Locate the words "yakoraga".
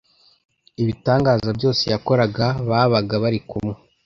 1.93-2.47